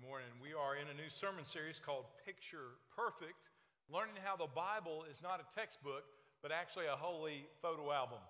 [0.00, 0.32] good morning.
[0.40, 3.36] We are in a new sermon series called Picture Perfect,
[3.92, 6.08] learning how the Bible is not a textbook,
[6.40, 8.22] but actually a holy photo album.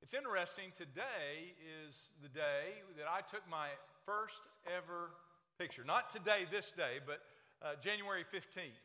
[0.00, 1.92] It's interesting, today is
[2.24, 3.68] the day that I took my
[4.08, 5.12] first ever
[5.60, 5.84] picture.
[5.84, 7.20] Not today, this day, but
[7.60, 8.80] uh, January 15th.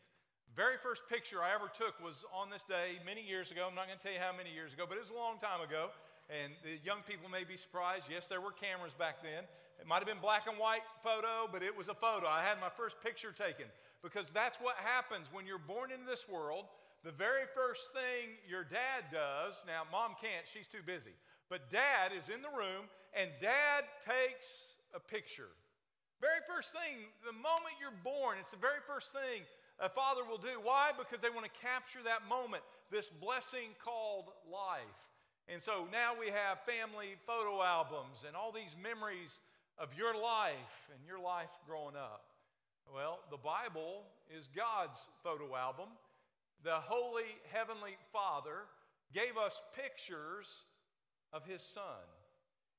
[0.59, 3.63] Very first picture I ever took was on this day many years ago.
[3.63, 5.39] I'm not going to tell you how many years ago, but it was a long
[5.39, 5.87] time ago.
[6.27, 8.11] And the young people may be surprised.
[8.11, 9.47] Yes, there were cameras back then.
[9.79, 12.27] It might have been black and white photo, but it was a photo.
[12.27, 13.65] I had my first picture taken
[14.01, 16.65] because that's what happens when you're born into this world.
[17.03, 21.13] The very first thing your dad does, now mom can't, she's too busy,
[21.49, 24.45] but dad is in the room and dad takes
[24.93, 25.53] a picture.
[26.17, 29.45] Very first thing, the moment you're born, it's the very first thing
[29.77, 30.55] a father will do.
[30.63, 30.95] Why?
[30.95, 34.99] Because they want to capture that moment, this blessing called life.
[35.51, 39.29] And so now we have family photo albums and all these memories
[39.77, 42.23] of your life and your life growing up?
[42.87, 45.89] Well, the Bible is God's photo album.
[46.63, 48.69] The Holy Heavenly Father
[49.13, 50.47] gave us pictures
[51.33, 52.05] of His Son.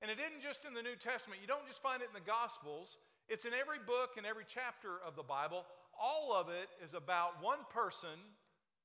[0.02, 2.24] And it isn't just in the New Testament, you don't just find it in the
[2.24, 5.64] Gospels, it's in every book and every chapter of the Bible.
[5.96, 8.14] All of it is about one person,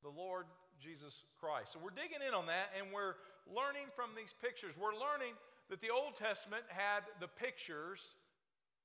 [0.02, 0.48] the Lord
[0.82, 1.76] Jesus Christ.
[1.76, 4.74] So we're digging in on that and we're learning from these pictures.
[4.74, 5.38] We're learning
[5.72, 8.04] that the Old Testament had the pictures,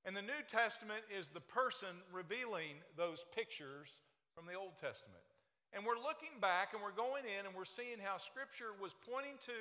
[0.06, 3.90] and the New Testament is the person revealing those pictures
[4.38, 5.26] from the Old Testament.
[5.74, 9.34] And we're looking back and we're going in and we're seeing how Scripture was pointing
[9.50, 9.58] to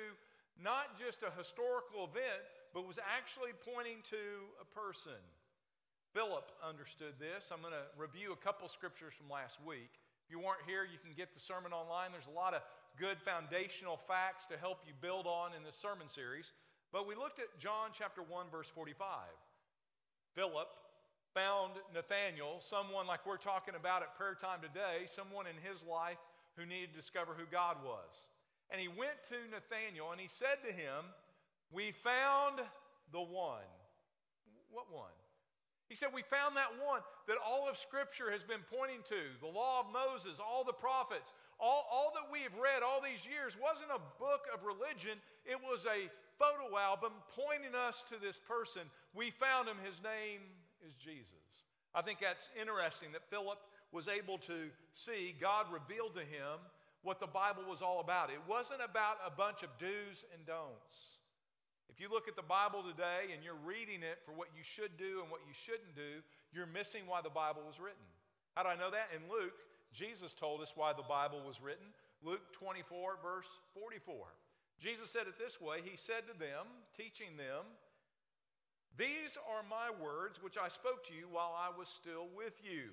[0.54, 5.18] not just a historical event, but was actually pointing to a person.
[6.14, 7.50] Philip understood this.
[7.50, 9.98] I'm going to review a couple scriptures from last week.
[10.24, 12.14] If you weren't here, you can get the sermon online.
[12.14, 12.62] There's a lot of
[12.96, 16.54] good foundational facts to help you build on in this sermon series.
[16.96, 18.96] But we looked at John chapter 1, verse 45.
[20.32, 20.72] Philip
[21.36, 26.16] found Nathanael, someone like we're talking about at prayer time today, someone in his life
[26.56, 28.08] who needed to discover who God was.
[28.72, 31.12] And he went to Nathanael and he said to him,
[31.68, 32.64] We found
[33.12, 33.68] the one.
[34.72, 35.12] What one?
[35.92, 39.52] He said, We found that one that all of Scripture has been pointing to the
[39.52, 41.28] law of Moses, all the prophets,
[41.60, 45.60] all, all that we have read all these years wasn't a book of religion, it
[45.60, 46.08] was a
[46.38, 48.82] photo album pointing us to this person.
[49.14, 50.44] We found him, his name
[50.84, 51.64] is Jesus.
[51.96, 53.58] I think that's interesting that Philip
[53.92, 56.60] was able to see, God revealed to him
[57.00, 58.28] what the Bible was all about.
[58.28, 61.16] It wasn't about a bunch of do's and don'ts.
[61.88, 64.92] If you look at the Bible today and you're reading it for what you should
[65.00, 66.20] do and what you shouldn't do,
[66.52, 68.04] you're missing why the Bible was written.
[68.52, 69.08] How do I know that?
[69.16, 69.56] In Luke,
[69.94, 71.88] Jesus told us why the Bible was written.
[72.20, 74.28] Luke 24, verse 44.
[74.80, 77.64] Jesus said it this way He said to them, teaching them,
[78.96, 82.92] These are my words which I spoke to you while I was still with you.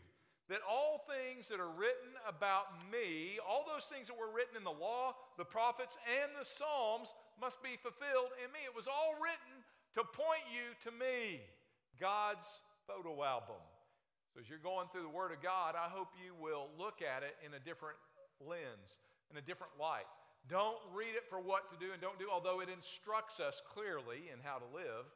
[0.51, 4.67] That all things that are written about me, all those things that were written in
[4.67, 8.67] the law, the prophets, and the Psalms must be fulfilled in me.
[8.67, 9.63] It was all written
[9.95, 11.39] to point you to me,
[11.95, 12.43] God's
[12.83, 13.61] photo album.
[14.35, 17.23] So as you're going through the Word of God, I hope you will look at
[17.23, 18.01] it in a different
[18.43, 18.99] lens,
[19.31, 20.09] in a different light.
[20.49, 24.27] Don't read it for what to do and don't do, although it instructs us clearly
[24.27, 25.07] in how to live.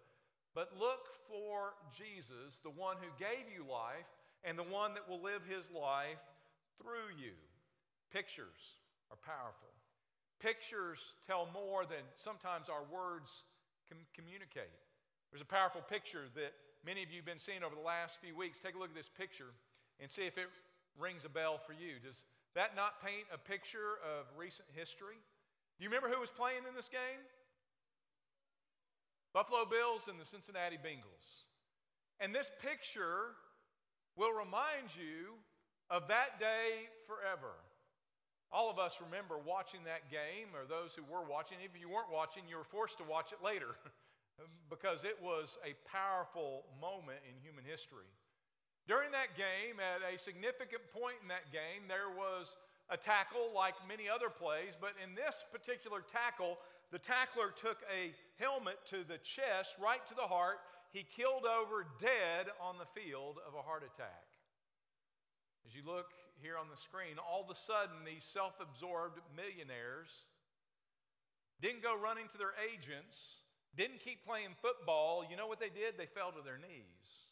[0.55, 4.07] But look for Jesus, the one who gave you life
[4.47, 6.23] and the one that will live his life
[6.79, 7.35] through you.
[8.09, 8.79] Pictures
[9.11, 9.69] are powerful.
[10.39, 13.27] Pictures tell more than sometimes our words
[13.91, 14.71] can communicate.
[15.29, 16.55] There's a powerful picture that
[16.85, 18.63] many of you have been seeing over the last few weeks.
[18.63, 19.51] Take a look at this picture
[19.99, 20.47] and see if it
[20.95, 21.99] rings a bell for you.
[21.99, 22.15] Does
[22.57, 25.21] that not paint a picture of recent history?
[25.77, 27.21] Do you remember who was playing in this game?
[29.29, 31.45] Buffalo Bills and the Cincinnati Bengals.
[32.17, 33.37] And this picture
[34.17, 35.37] will remind you
[35.93, 37.53] of that day forever.
[38.49, 41.61] All of us remember watching that game, or those who were watching.
[41.61, 43.77] If you weren't watching, you were forced to watch it later
[44.73, 48.09] because it was a powerful moment in human history.
[48.87, 52.55] During that game, at a significant point in that game, there was
[52.87, 56.55] a tackle like many other plays, but in this particular tackle,
[56.95, 60.63] the tackler took a helmet to the chest, right to the heart.
[60.95, 64.23] He killed over dead on the field of a heart attack.
[65.67, 66.07] As you look
[66.39, 70.23] here on the screen, all of a sudden, these self absorbed millionaires
[71.59, 73.43] didn't go running to their agents,
[73.75, 75.27] didn't keep playing football.
[75.27, 75.99] You know what they did?
[75.99, 77.26] They fell to their knees.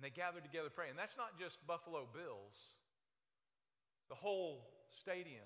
[0.00, 0.96] And they gathered together praying.
[0.96, 2.56] And that's not just Buffalo Bills.
[4.08, 4.64] The whole
[4.96, 5.44] stadium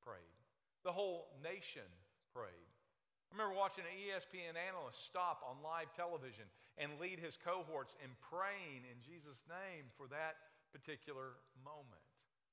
[0.00, 0.40] prayed.
[0.80, 1.84] The whole nation
[2.32, 2.72] prayed.
[3.28, 6.48] I remember watching an ESPN analyst stop on live television
[6.80, 12.00] and lead his cohorts in praying in Jesus' name for that particular moment.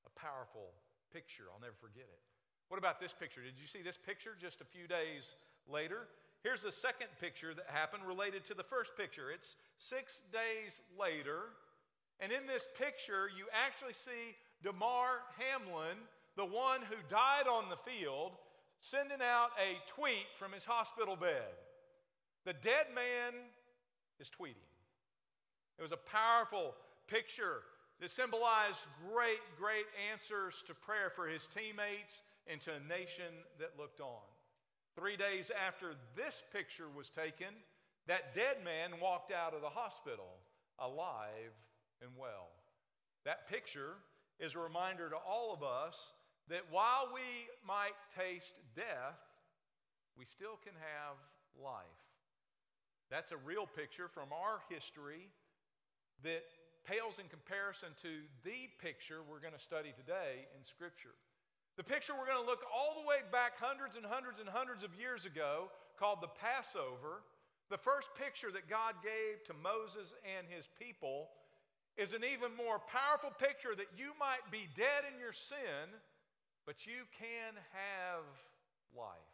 [0.04, 0.76] A powerful
[1.08, 1.48] picture.
[1.48, 2.22] I'll never forget it.
[2.68, 3.40] What about this picture?
[3.40, 5.24] Did you see this picture just a few days
[5.64, 6.04] later?
[6.42, 9.30] Here's the second picture that happened related to the first picture.
[9.30, 11.50] It's six days later,
[12.20, 15.98] and in this picture, you actually see Damar Hamlin,
[16.36, 18.32] the one who died on the field,
[18.80, 21.58] sending out a tweet from his hospital bed.
[22.44, 23.34] The dead man
[24.20, 24.70] is tweeting.
[25.78, 26.74] It was a powerful
[27.08, 27.62] picture
[28.00, 33.78] that symbolized great, great answers to prayer for his teammates and to a nation that
[33.78, 34.22] looked on.
[34.98, 37.54] Three days after this picture was taken,
[38.08, 40.42] that dead man walked out of the hospital
[40.80, 41.54] alive
[42.02, 42.50] and well.
[43.24, 43.94] That picture
[44.40, 45.94] is a reminder to all of us
[46.48, 49.22] that while we might taste death,
[50.18, 51.14] we still can have
[51.54, 52.02] life.
[53.08, 55.30] That's a real picture from our history
[56.24, 56.42] that
[56.82, 61.14] pales in comparison to the picture we're going to study today in Scripture.
[61.78, 64.82] The picture we're going to look all the way back hundreds and hundreds and hundreds
[64.82, 67.22] of years ago, called the Passover,
[67.70, 71.30] the first picture that God gave to Moses and his people,
[71.94, 75.86] is an even more powerful picture that you might be dead in your sin,
[76.66, 78.26] but you can have
[78.90, 79.30] life.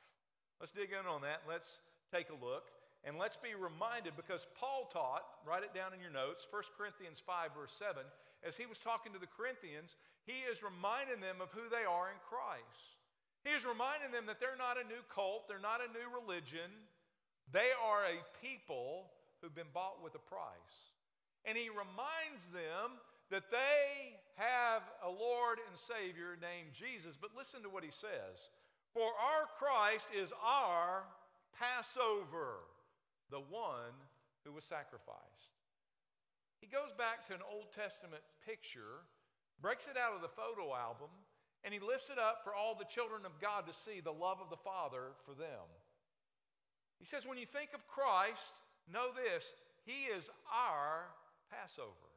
[0.61, 1.49] Let's dig in on that.
[1.49, 1.81] Let's
[2.13, 2.69] take a look.
[3.09, 7.25] And let's be reminded because Paul taught, write it down in your notes, 1 Corinthians
[7.25, 8.05] 5, verse 7,
[8.45, 12.09] as he was talking to the Corinthians, he is reminding them of who they are
[12.09, 12.97] in Christ.
[13.45, 16.73] He is reminding them that they're not a new cult, they're not a new religion,
[17.53, 20.97] they are a people who've been bought with a price.
[21.45, 22.97] And he reminds them
[23.29, 27.21] that they have a Lord and Savior named Jesus.
[27.21, 28.49] But listen to what he says
[28.97, 31.05] For our Christ is our
[31.53, 32.65] Passover
[33.31, 33.95] the one
[34.45, 35.53] who was sacrificed.
[36.61, 39.05] He goes back to an Old Testament picture,
[39.61, 41.11] breaks it out of the photo album,
[41.63, 44.39] and he lifts it up for all the children of God to see the love
[44.43, 45.65] of the Father for them.
[46.99, 49.53] He says, when you think of Christ, know this
[49.85, 51.09] He is our
[51.51, 52.13] Passover.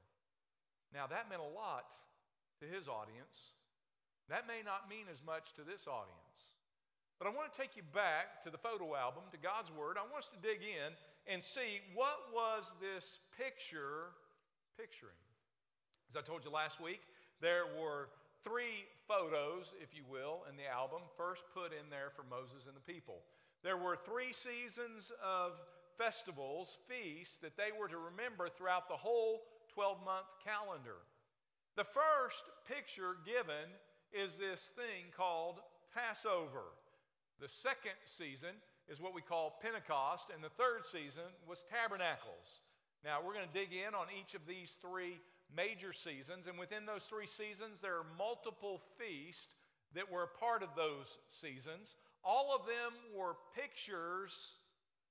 [0.93, 1.85] Now, that meant a lot
[2.63, 3.53] to his audience.
[4.29, 6.55] That may not mean as much to this audience.
[7.19, 9.97] But I want to take you back to the photo album, to God's Word.
[9.97, 10.93] I want us to dig in
[11.25, 14.13] and see what was this picture
[14.77, 15.17] picturing.
[16.09, 17.01] As I told you last week,
[17.41, 18.09] there were
[18.43, 22.75] three photos, if you will, in the album, first put in there for Moses and
[22.75, 23.21] the people.
[23.63, 25.59] There were three seasons of
[25.97, 29.43] festivals, feasts, that they were to remember throughout the whole
[29.73, 31.01] 12 month calendar.
[31.75, 33.69] The first picture given
[34.09, 35.61] is this thing called
[35.93, 36.73] Passover.
[37.37, 38.57] The second season
[38.89, 42.65] is what we call Pentecost, and the third season was Tabernacles.
[43.05, 45.21] Now, we're going to dig in on each of these three
[45.53, 49.55] major seasons, and within those three seasons, there are multiple feasts
[49.95, 51.95] that were a part of those seasons.
[52.23, 54.35] All of them were pictures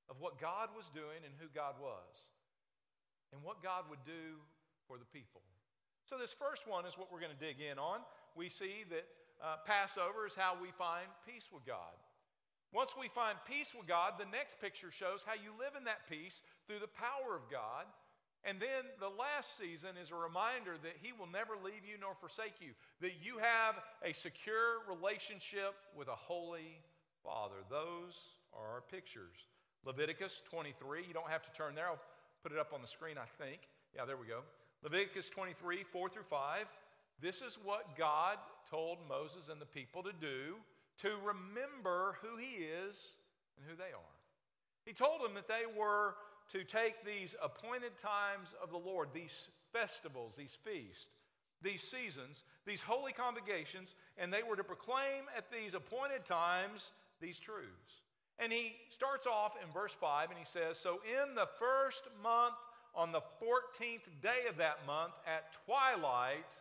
[0.08, 2.12] of what God was doing and who God was,
[3.32, 4.38] and what God would do
[4.86, 5.40] for the people.
[6.06, 8.04] So, this first one is what we're going to dig in on.
[8.38, 9.06] We see that
[9.42, 11.98] uh, Passover is how we find peace with God.
[12.70, 16.06] Once we find peace with God, the next picture shows how you live in that
[16.10, 17.86] peace through the power of God.
[18.46, 22.14] And then the last season is a reminder that He will never leave you nor
[22.14, 26.78] forsake you, that you have a secure relationship with a holy
[27.26, 27.66] Father.
[27.66, 28.14] Those
[28.54, 29.34] are our pictures.
[29.82, 31.90] Leviticus 23, you don't have to turn there.
[31.90, 32.06] I'll
[32.42, 33.66] put it up on the screen, I think.
[33.90, 34.46] Yeah, there we go.
[34.86, 36.66] Leviticus 23, 4 through 5.
[37.20, 38.38] This is what God
[38.70, 40.54] told Moses and the people to do
[41.02, 42.94] to remember who he is
[43.58, 44.14] and who they are.
[44.84, 46.14] He told them that they were
[46.52, 51.06] to take these appointed times of the Lord, these festivals, these feasts,
[51.62, 57.38] these seasons, these holy congregations, and they were to proclaim at these appointed times these
[57.38, 58.02] truths.
[58.38, 62.54] And he starts off in verse 5 and he says, So in the first month,
[62.94, 66.52] on the 14th day of that month, at twilight,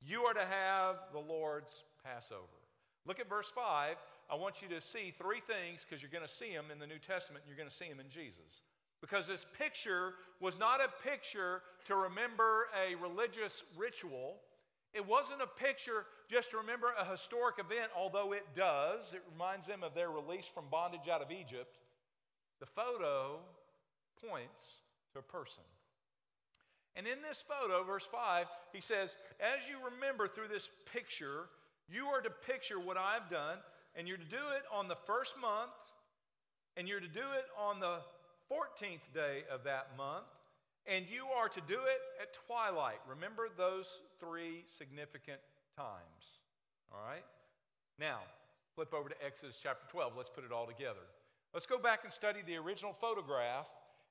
[0.00, 2.58] you are to have the Lord's Passover.
[3.06, 3.96] Look at verse 5.
[4.30, 6.86] I want you to see three things because you're going to see them in the
[6.86, 8.64] New Testament and you're going to see them in Jesus.
[9.04, 14.36] Because this picture was not a picture to remember a religious ritual.
[14.94, 19.12] It wasn't a picture just to remember a historic event, although it does.
[19.12, 21.76] It reminds them of their release from bondage out of Egypt.
[22.60, 23.40] The photo
[24.26, 24.80] points
[25.12, 25.64] to a person.
[26.96, 31.50] And in this photo, verse 5, he says, As you remember through this picture,
[31.90, 33.58] you are to picture what I've done,
[33.96, 35.76] and you're to do it on the first month,
[36.78, 37.98] And you're to do it on the
[38.50, 40.26] 14th day of that month,
[40.86, 43.00] and you are to do it at twilight.
[43.08, 45.40] Remember those three significant
[45.76, 46.40] times.
[46.92, 47.24] All right?
[47.98, 48.20] Now,
[48.74, 50.12] flip over to Exodus chapter 12.
[50.16, 51.06] Let's put it all together.
[51.52, 53.66] Let's go back and study the original photograph,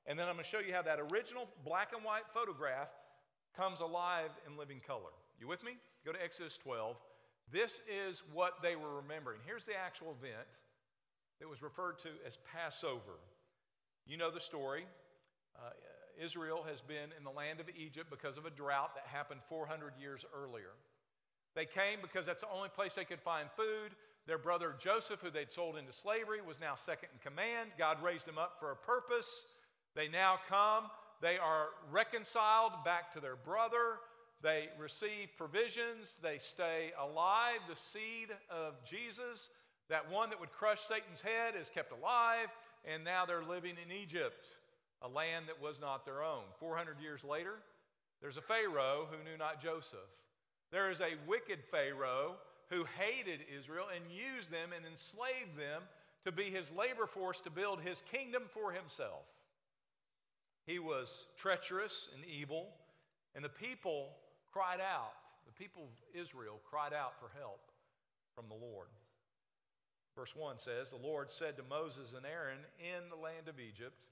[0.06, 2.88] and then I'm going to show you how that original black and white photograph
[3.56, 5.12] comes alive in living color.
[5.38, 5.76] You with me?
[6.04, 6.96] Go to Exodus 12.
[7.52, 9.40] This is what they were remembering.
[9.44, 10.48] Here's the actual event
[11.40, 13.20] that was referred to as Passover.
[14.06, 14.84] You know the story.
[15.56, 15.70] Uh,
[16.22, 19.94] Israel has been in the land of Egypt because of a drought that happened 400
[19.98, 20.76] years earlier.
[21.54, 23.92] They came because that's the only place they could find food.
[24.26, 27.70] Their brother Joseph, who they'd sold into slavery, was now second in command.
[27.78, 29.28] God raised him up for a purpose.
[29.94, 30.84] They now come.
[31.20, 34.00] They are reconciled back to their brother.
[34.42, 36.16] They receive provisions.
[36.22, 37.60] They stay alive.
[37.68, 39.50] The seed of Jesus,
[39.90, 42.48] that one that would crush Satan's head, is kept alive.
[42.84, 44.44] And now they're living in Egypt,
[45.00, 46.44] a land that was not their own.
[46.60, 47.54] 400 years later,
[48.20, 50.12] there's a Pharaoh who knew not Joseph.
[50.70, 52.36] There is a wicked Pharaoh
[52.70, 55.82] who hated Israel and used them and enslaved them
[56.24, 59.24] to be his labor force to build his kingdom for himself.
[60.66, 62.68] He was treacherous and evil,
[63.34, 64.08] and the people
[64.52, 65.12] cried out.
[65.46, 67.60] The people of Israel cried out for help
[68.34, 68.88] from the Lord.
[70.16, 74.06] Verse 1 says, The Lord said to Moses and Aaron in the land of Egypt,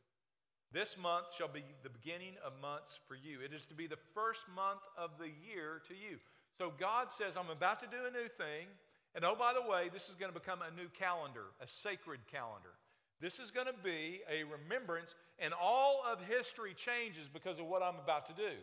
[0.73, 3.39] This month shall be the beginning of months for you.
[3.41, 6.19] It is to be the first month of the year to you.
[6.59, 8.67] So God says, I'm about to do a new thing.
[9.15, 12.21] And oh, by the way, this is going to become a new calendar, a sacred
[12.31, 12.75] calendar.
[13.21, 17.83] This is going to be a remembrance, and all of history changes because of what
[17.83, 18.59] I'm about to do.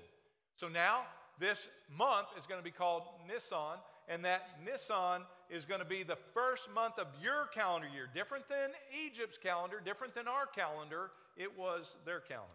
[0.58, 1.04] So now,
[1.40, 3.80] this month is going to be called Nisan,
[4.10, 8.08] and that Nisan is going to be the first month of your calendar year.
[8.14, 8.70] Different than
[9.06, 11.12] Egypt's calendar, different than our calendar.
[11.36, 12.54] It was their calendar.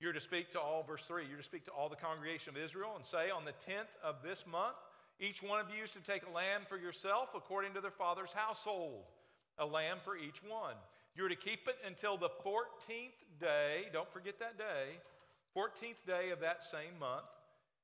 [0.00, 2.62] You're to speak to all, verse 3, you're to speak to all the congregation of
[2.62, 4.76] Israel and say, On the 10th of this month,
[5.20, 8.32] each one of you is to take a lamb for yourself according to their father's
[8.32, 9.04] household,
[9.58, 10.74] a lamb for each one.
[11.14, 15.00] You're to keep it until the 14th day, don't forget that day,
[15.56, 17.24] 14th day of that same month.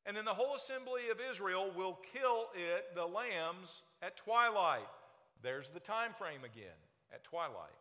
[0.05, 4.89] And then the whole assembly of Israel will kill it, the lambs, at twilight.
[5.43, 6.79] There's the time frame again,
[7.13, 7.79] at twilight.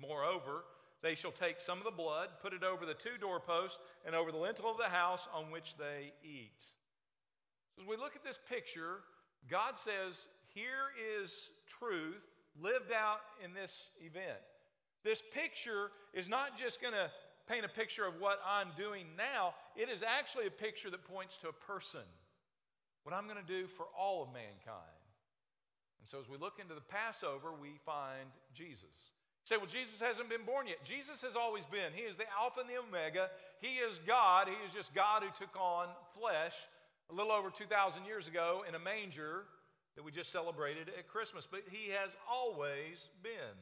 [0.00, 0.64] Moreover,
[1.02, 4.32] they shall take some of the blood, put it over the two doorposts, and over
[4.32, 6.60] the lintel of the house on which they eat.
[7.76, 9.00] So as we look at this picture,
[9.48, 10.90] God says, here
[11.22, 12.22] is truth
[12.60, 14.42] lived out in this event.
[15.04, 17.10] This picture is not just going to
[17.50, 21.36] paint a picture of what I'm doing now, it is actually a picture that points
[21.42, 22.06] to a person,
[23.02, 25.02] what I'm going to do for all of mankind.
[25.98, 29.10] And so as we look into the Passover, we find Jesus
[29.50, 30.78] say, well, Jesus hasn't been born yet.
[30.86, 31.90] Jesus has always been.
[31.90, 33.26] He is the Alpha and the Omega.
[33.58, 34.46] He is God.
[34.46, 36.54] He is just God who took on flesh
[37.10, 39.50] a little over 2,000 years ago in a manger
[39.96, 41.48] that we just celebrated at Christmas.
[41.50, 43.58] But He has always been.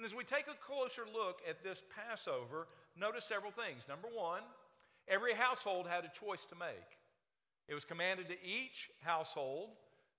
[0.00, 2.68] And as we take a closer look at this Passover,
[3.00, 3.88] notice several things.
[3.88, 4.42] Number one,
[5.08, 6.90] every household had a choice to make.
[7.68, 9.70] It was commanded to each household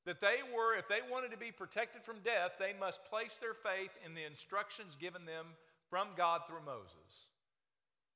[0.05, 3.53] that they were, if they wanted to be protected from death, they must place their
[3.53, 5.45] faith in the instructions given them
[5.89, 7.27] from God through Moses.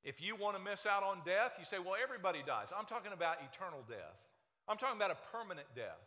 [0.03, 2.67] If you want to miss out on death, you say, well, everybody dies.
[2.75, 4.19] I'm talking about eternal death,
[4.67, 6.01] I'm talking about a permanent death.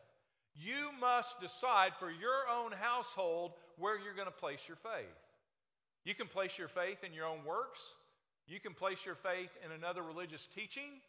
[0.56, 5.20] You must decide for your own household where you're going to place your faith.
[6.04, 7.80] You can place your faith in your own works.
[8.46, 11.02] You can place your faith in another religious teaching.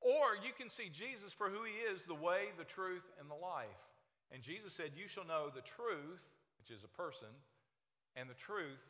[0.00, 3.38] Or you can see Jesus for who he is the way, the truth, and the
[3.38, 3.66] life.
[4.32, 6.22] And Jesus said, You shall know the truth,
[6.58, 7.28] which is a person,
[8.16, 8.82] and the truth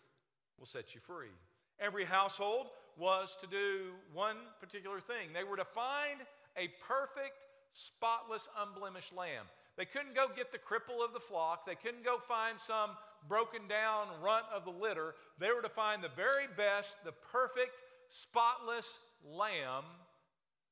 [0.58, 1.32] will set you free.
[1.80, 5.32] Every household was to do one particular thing.
[5.32, 6.20] They were to find
[6.56, 7.40] a perfect,
[7.72, 9.46] spotless, unblemished lamb.
[9.76, 11.66] They couldn't go get the cripple of the flock.
[11.66, 12.90] They couldn't go find some
[13.28, 15.14] broken down runt of the litter.
[15.38, 17.72] They were to find the very best, the perfect,
[18.08, 19.84] spotless lamb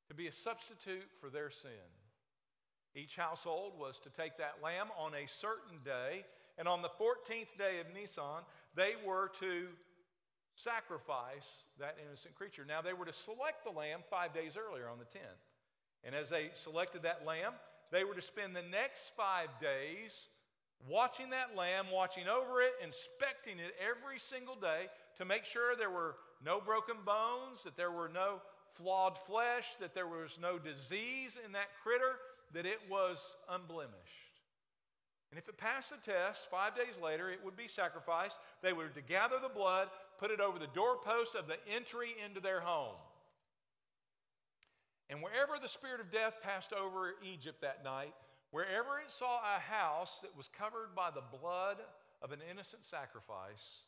[0.08, 1.70] to be a substitute for their sin.
[2.94, 6.24] Each household was to take that lamb on a certain day,
[6.58, 8.42] and on the 14th day of Nisan,
[8.74, 9.68] they were to
[10.54, 12.64] sacrifice that innocent creature.
[12.66, 15.46] Now, they were to select the lamb five days earlier on the 10th.
[16.02, 17.52] And as they selected that lamb,
[17.92, 20.28] they were to spend the next five days
[20.88, 25.90] watching that lamb, watching over it, inspecting it every single day to make sure there
[25.90, 28.40] were no broken bones, that there were no
[28.74, 32.16] flawed flesh, that there was no disease in that critter,
[32.54, 33.18] that it was
[33.50, 34.30] unblemished.
[35.30, 38.36] And if it passed the test, five days later, it would be sacrificed.
[38.62, 42.40] They were to gather the blood, put it over the doorpost of the entry into
[42.40, 42.96] their home.
[45.08, 48.14] And wherever the spirit of death passed over Egypt that night,
[48.50, 51.78] wherever it saw a house that was covered by the blood
[52.22, 53.86] of an innocent sacrifice,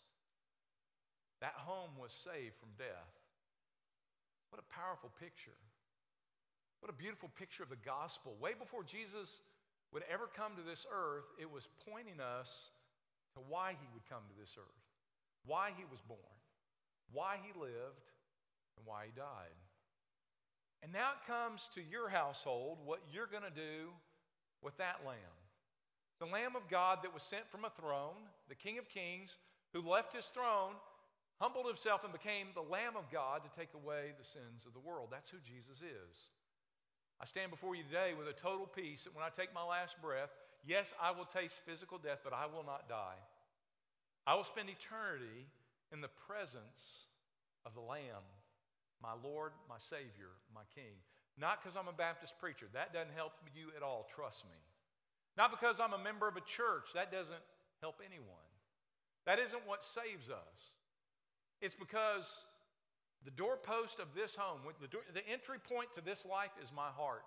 [1.41, 3.13] that home was saved from death.
[4.51, 5.59] What a powerful picture.
[6.81, 8.37] What a beautiful picture of the gospel.
[8.41, 9.43] Way before Jesus
[9.93, 12.71] would ever come to this earth, it was pointing us
[13.35, 14.85] to why he would come to this earth,
[15.47, 16.37] why he was born,
[17.13, 18.07] why he lived,
[18.77, 19.57] and why he died.
[20.83, 23.95] And now it comes to your household what you're going to do
[24.63, 25.37] with that lamb.
[26.21, 29.39] The Lamb of God that was sent from a throne, the King of Kings,
[29.75, 30.79] who left his throne,
[31.41, 34.87] humbled himself, and became the Lamb of God to take away the sins of the
[34.87, 35.09] world.
[35.11, 36.15] That's who Jesus is.
[37.19, 39.99] I stand before you today with a total peace that when I take my last
[40.03, 40.31] breath,
[40.67, 43.19] yes, I will taste physical death, but I will not die.
[44.27, 45.51] I will spend eternity
[45.93, 47.11] in the presence
[47.67, 48.23] of the Lamb,
[49.03, 50.95] my Lord, my Savior, my King.
[51.39, 52.67] Not because I'm a Baptist preacher.
[52.75, 54.61] That doesn't help you at all, trust me.
[55.37, 56.93] Not because I'm a member of a church.
[56.95, 57.41] That doesn't
[57.81, 58.49] help anyone.
[59.25, 60.59] That isn't what saves us.
[61.63, 62.27] It's because
[63.25, 66.91] the doorpost of this home, the, door, the entry point to this life is my
[66.91, 67.25] heart.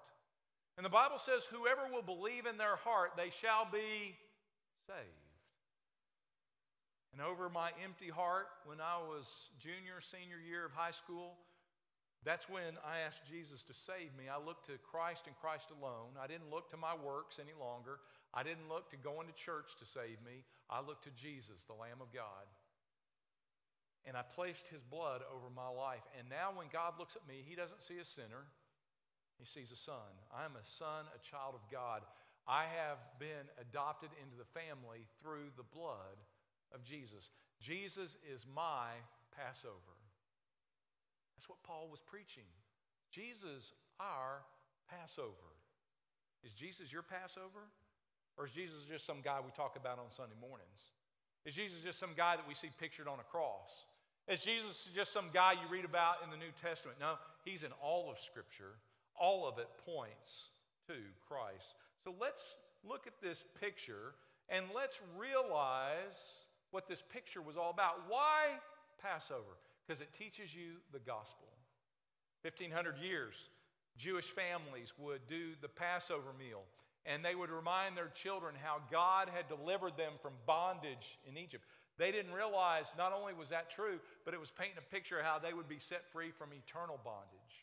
[0.77, 4.13] And the Bible says, whoever will believe in their heart, they shall be
[4.85, 5.25] saved.
[7.13, 9.23] And over my empty heart, when I was
[9.57, 11.39] junior, senior year of high school,
[12.25, 14.25] that's when I asked Jesus to save me.
[14.27, 16.17] I looked to Christ and Christ alone.
[16.17, 18.01] I didn't look to my works any longer.
[18.33, 20.43] I didn't look to going to church to save me.
[20.67, 22.49] I looked to Jesus, the Lamb of God
[24.05, 26.05] and I placed his blood over my life.
[26.17, 28.45] And now, when God looks at me, he doesn't see a sinner,
[29.41, 30.13] he sees a son.
[30.31, 32.05] I'm a son, a child of God.
[32.47, 36.21] I have been adopted into the family through the blood
[36.71, 37.33] of Jesus.
[37.59, 38.93] Jesus is my
[39.33, 39.94] Passover.
[41.45, 42.49] That's what Paul was preaching.
[43.13, 43.69] Jesus,
[44.01, 44.41] our
[44.89, 45.53] Passover.
[46.41, 47.69] Is Jesus your Passover?
[48.33, 50.81] Or is Jesus just some guy we talk about on Sunday mornings?
[51.45, 53.69] Is Jesus just some guy that we see pictured on a cross?
[54.25, 56.97] Is Jesus just some guy you read about in the New Testament?
[56.97, 58.81] No, he's in all of Scripture.
[59.13, 60.49] All of it points
[60.89, 60.97] to
[61.29, 61.77] Christ.
[62.01, 62.41] So let's
[62.81, 64.17] look at this picture
[64.49, 66.17] and let's realize
[66.73, 68.09] what this picture was all about.
[68.09, 68.57] Why
[68.97, 69.61] Passover?
[69.85, 71.47] Because it teaches you the gospel.
[72.41, 73.33] 1500 years,
[73.97, 76.63] Jewish families would do the Passover meal
[77.05, 81.63] and they would remind their children how God had delivered them from bondage in Egypt.
[81.97, 85.25] They didn't realize not only was that true, but it was painting a picture of
[85.25, 87.55] how they would be set free from eternal bondage.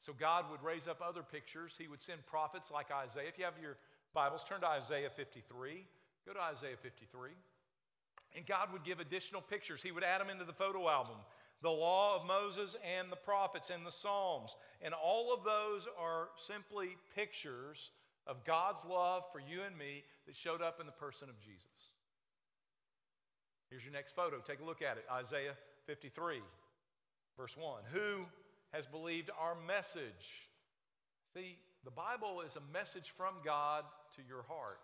[0.00, 1.74] So God would raise up other pictures.
[1.76, 3.28] He would send prophets like Isaiah.
[3.28, 3.76] If you have your
[4.14, 5.84] Bibles, turn to Isaiah 53.
[6.26, 7.30] Go to Isaiah 53.
[8.36, 9.80] And God would give additional pictures.
[9.82, 11.16] He would add them into the photo album
[11.62, 14.54] the law of Moses and the prophets and the Psalms.
[14.80, 17.90] And all of those are simply pictures
[18.26, 21.66] of God's love for you and me that showed up in the person of Jesus.
[23.70, 24.38] Here's your next photo.
[24.38, 25.54] Take a look at it Isaiah
[25.86, 26.40] 53,
[27.36, 27.82] verse 1.
[27.92, 28.24] Who
[28.72, 30.46] has believed our message?
[31.34, 33.84] See, the Bible is a message from God
[34.16, 34.78] to your heart.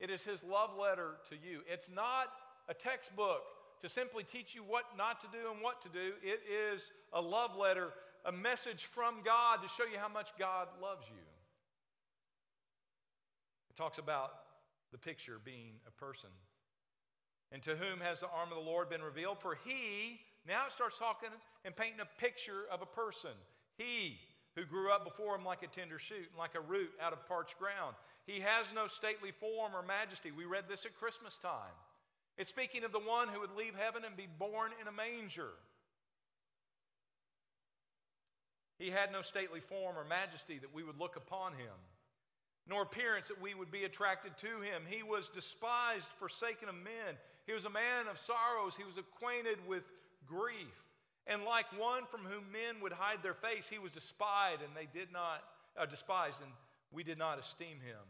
[0.00, 1.60] It is His love letter to you.
[1.66, 2.28] It's not
[2.68, 3.42] a textbook
[3.82, 6.12] to simply teach you what not to do and what to do.
[6.22, 7.90] It is a love letter,
[8.24, 11.22] a message from God to show you how much God loves you.
[13.70, 14.30] It talks about
[14.92, 16.30] the picture being a person.
[17.52, 19.38] And to whom has the arm of the Lord been revealed?
[19.40, 21.28] For he, now it starts talking
[21.64, 23.36] and painting a picture of a person.
[23.76, 24.18] He
[24.56, 27.26] who grew up before him like a tender shoot and like a root out of
[27.28, 27.94] parched ground.
[28.26, 30.32] He has no stately form or majesty.
[30.32, 31.76] We read this at Christmas time.
[32.38, 35.50] It's speaking of the one who would leave heaven and be born in a manger.
[38.78, 41.72] He had no stately form or majesty that we would look upon him
[42.68, 44.82] nor appearance that we would be attracted to him.
[44.88, 47.14] He was despised, forsaken of men.
[47.46, 48.74] He was a man of sorrows.
[48.76, 49.84] He was acquainted with
[50.26, 50.74] grief.
[51.28, 54.88] And like one from whom men would hide their face, he was despised, and they
[54.92, 55.42] did not
[55.78, 56.50] uh, and
[56.90, 58.02] we did not esteem him.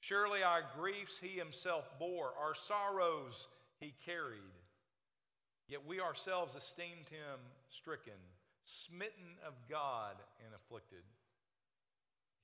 [0.00, 3.48] Surely our griefs he himself bore, our sorrows
[3.80, 4.54] he carried.
[5.68, 8.20] Yet we ourselves esteemed him stricken,
[8.64, 11.02] smitten of God, and afflicted.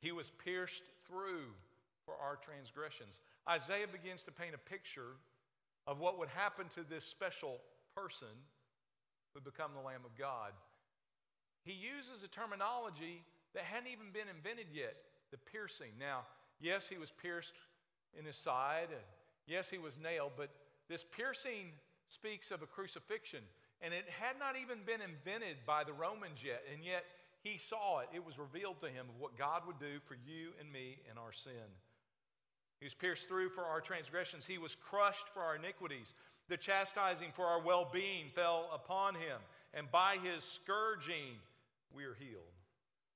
[0.01, 1.55] He was pierced through
[2.05, 3.21] for our transgressions.
[3.49, 5.15] Isaiah begins to paint a picture
[5.87, 7.59] of what would happen to this special
[7.95, 8.35] person
[9.33, 10.53] who would become the Lamb of God.
[11.65, 13.23] He uses a terminology
[13.55, 14.97] that hadn't even been invented yet
[15.31, 15.95] the piercing.
[15.99, 16.27] Now,
[16.61, 17.55] yes, he was pierced
[18.19, 18.91] in his side.
[19.47, 20.51] Yes, he was nailed, but
[20.93, 21.73] this piercing
[22.09, 23.41] speaks of a crucifixion.
[23.81, 26.63] And it had not even been invented by the Romans yet.
[26.73, 27.05] And yet
[27.43, 28.09] he saw it.
[28.15, 31.17] It was revealed to him of what God would do for you and me in
[31.17, 31.67] our sin.
[32.79, 36.13] He was pierced through for our transgressions, he was crushed for our iniquities.
[36.49, 39.39] The chastising for our well being fell upon him,
[39.73, 41.39] and by his scourging
[41.95, 42.43] we are healed.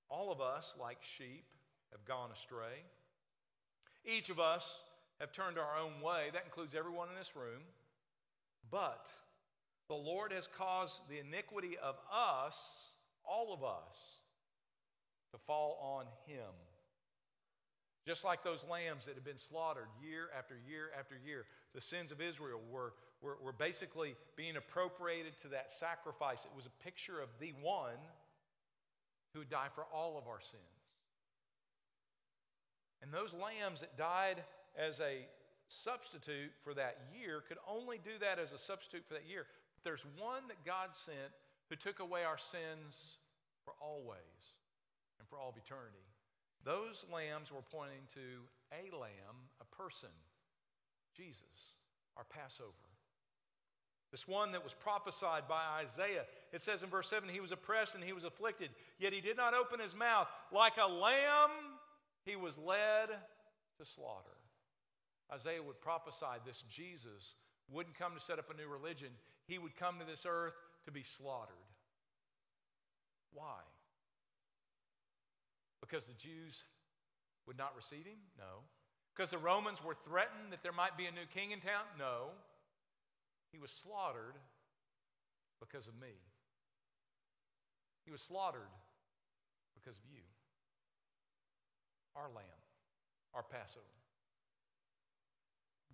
[0.09, 1.45] All of us, like sheep,
[1.91, 2.85] have gone astray.
[4.05, 4.81] Each of us
[5.21, 6.29] have turned our own way.
[6.33, 7.63] That includes everyone in this room.
[8.71, 9.07] But
[9.89, 12.59] the Lord has caused the iniquity of us,
[13.25, 13.97] all of us,
[15.33, 16.53] to fall on him.
[18.07, 22.13] Just like those lambs that had been slaughtered year after year after year, the sins
[22.13, 26.39] of Israel were, were, were basically being appropriated to that sacrifice.
[26.45, 27.99] It was a picture of the one
[29.33, 30.63] who would die for all of our sins.
[33.03, 34.43] And those lambs that died
[34.77, 35.27] as a
[35.69, 39.47] substitute for that year could only do that as a substitute for that year.
[39.75, 41.33] But there's one that God sent
[41.69, 43.19] who took away our sins
[43.65, 44.55] for always
[45.19, 46.07] and for all of eternity.
[46.65, 50.15] Those lambs were pointing to a lamb, a person,
[51.17, 51.75] Jesus,
[52.17, 52.71] our Passover.
[54.13, 56.25] This one that was prophesied by Isaiah.
[56.53, 59.37] It says in verse 7 he was oppressed and he was afflicted, yet he did
[59.37, 60.29] not open his mouth.
[60.53, 61.51] Like a lamb,
[62.25, 63.09] he was led
[63.79, 64.36] to slaughter.
[65.33, 67.35] Isaiah would prophesy this Jesus
[67.71, 69.09] wouldn't come to set up a new religion,
[69.47, 71.55] he would come to this earth to be slaughtered.
[73.33, 73.59] Why?
[75.81, 76.63] Because the Jews
[77.47, 78.19] would not receive him?
[78.39, 78.63] No.
[79.15, 81.85] Because the Romans were threatened that there might be a new king in town?
[81.99, 82.31] No.
[83.53, 84.35] He was slaughtered
[85.61, 86.15] because of me.
[88.05, 88.71] He was slaughtered
[89.75, 90.23] because of you.
[92.15, 92.63] Our lamb,
[93.35, 93.85] our Passover.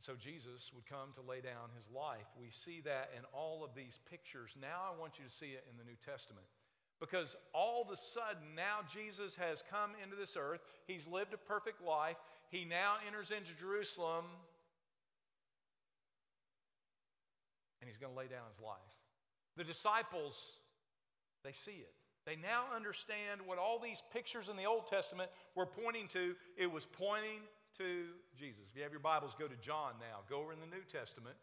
[0.02, 2.26] So Jesus would come to lay down his life.
[2.34, 4.50] We see that in all of these pictures.
[4.60, 6.46] Now I want you to see it in the New Testament.
[6.98, 10.60] Because all of a sudden, now Jesus has come into this earth.
[10.86, 12.16] He's lived a perfect life.
[12.50, 14.26] He now enters into Jerusalem.
[17.80, 18.94] And he's going to lay down his life.
[19.56, 20.34] The disciples,
[21.44, 21.94] they see it.
[22.26, 26.34] They now understand what all these pictures in the Old Testament were pointing to.
[26.56, 27.42] It was pointing
[27.78, 28.68] to Jesus.
[28.70, 30.20] If you have your Bibles, go to John now.
[30.28, 31.36] Go over in the New Testament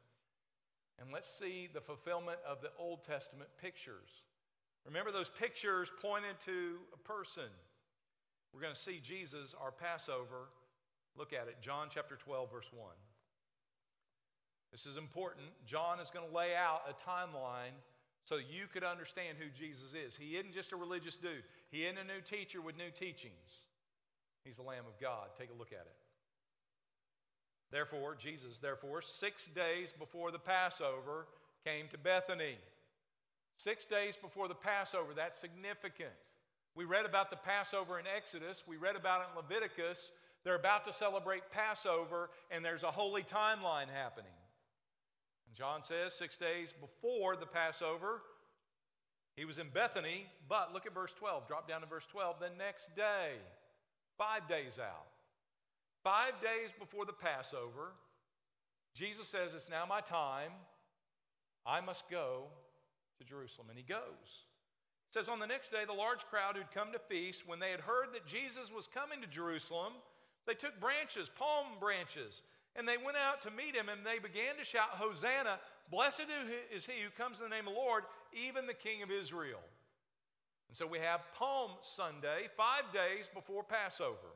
[0.99, 4.09] and let's see the fulfillment of the Old Testament pictures.
[4.85, 7.47] Remember, those pictures pointed to a person.
[8.53, 10.51] We're going to see Jesus, our Passover.
[11.15, 12.89] Look at it, John chapter 12, verse 1.
[14.71, 15.47] This is important.
[15.65, 17.73] John is going to lay out a timeline
[18.23, 20.15] so you could understand who Jesus is.
[20.15, 23.65] He isn't just a religious dude, he isn't a new teacher with new teachings.
[24.43, 25.29] He's the Lamb of God.
[25.37, 25.95] Take a look at it.
[27.71, 31.27] Therefore, Jesus, therefore, six days before the Passover,
[31.63, 32.57] came to Bethany.
[33.57, 36.15] Six days before the Passover, that's significant.
[36.75, 40.11] We read about the Passover in Exodus, we read about it in Leviticus.
[40.45, 44.31] They're about to celebrate Passover, and there's a holy timeline happening.
[45.47, 48.21] And John says, six days before the Passover,
[49.35, 51.45] he was in Bethany, but look at verse 12.
[51.45, 52.37] Drop down to verse 12.
[52.39, 53.33] The next day,
[54.17, 55.07] five days out,
[56.09, 57.93] Five days before the Passover,
[58.95, 60.49] Jesus says, It's now my time.
[61.67, 62.45] I must go
[63.19, 63.67] to Jerusalem.
[63.69, 64.49] And he goes.
[65.05, 67.69] It says, On the next day, the large crowd who'd come to feast, when they
[67.69, 69.93] had heard that Jesus was coming to Jerusalem,
[70.47, 72.41] they took branches, palm branches,
[72.75, 75.59] and they went out to meet him, and they began to shout, Hosanna!
[75.91, 76.25] Blessed
[76.73, 79.61] is he who comes in the name of the Lord, even the King of Israel.
[80.69, 84.33] And so we have Palm Sunday, five days before Passover.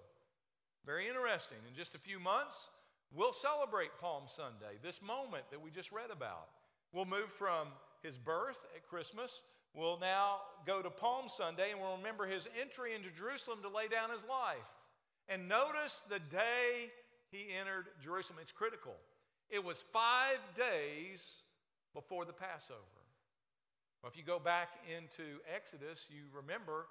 [0.85, 1.57] Very interesting.
[1.67, 2.67] In just a few months,
[3.13, 6.49] we'll celebrate Palm Sunday, this moment that we just read about.
[6.91, 7.69] We'll move from
[8.01, 9.41] his birth at Christmas.
[9.73, 13.87] We'll now go to Palm Sunday and we'll remember his entry into Jerusalem to lay
[13.87, 14.67] down his life.
[15.29, 16.91] And notice the day
[17.31, 18.39] he entered Jerusalem.
[18.41, 18.93] It's critical.
[19.49, 21.23] It was five days
[21.93, 23.01] before the Passover.
[24.01, 26.87] Well, if you go back into Exodus, you remember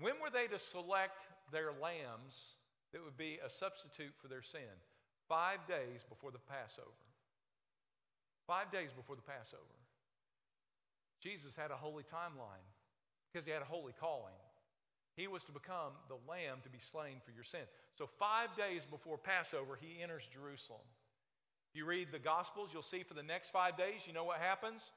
[0.00, 2.56] when were they to select their lambs
[2.92, 4.72] that would be a substitute for their sin
[5.28, 7.08] five days before the Passover.
[8.46, 9.80] Five days before the Passover.
[11.22, 12.66] Jesus had a holy timeline
[13.30, 14.36] because he had a holy calling.
[15.16, 17.64] He was to become the lamb to be slain for your sin.
[17.96, 20.84] So, five days before Passover, he enters Jerusalem.
[21.74, 24.90] You read the Gospels, you'll see for the next five days, you know what happens?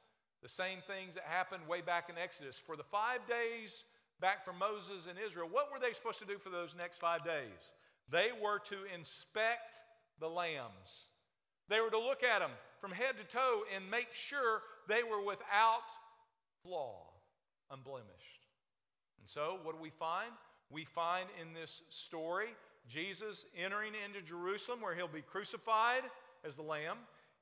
[0.44, 2.60] The same things that happened way back in Exodus.
[2.66, 3.84] For the five days
[4.20, 7.24] back from Moses and Israel, what were they supposed to do for those next five
[7.24, 7.72] days?
[8.12, 9.80] They were to inspect
[10.20, 11.10] the lambs.
[11.70, 15.24] They were to look at them from head to toe and make sure they were
[15.24, 15.86] without
[16.64, 17.08] flaw,
[17.72, 18.46] unblemished.
[19.20, 20.32] And so, what do we find?
[20.70, 22.50] We find in this story
[22.88, 26.04] Jesus entering into Jerusalem where he'll be crucified
[26.48, 26.98] as the lamb.